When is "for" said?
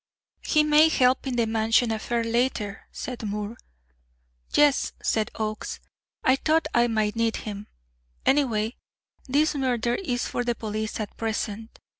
10.25-10.43